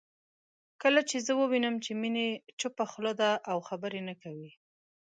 [0.81, 2.27] کله چې زه ووينم چې میني
[2.59, 4.51] چپه خوله ده او خبرې نه کوي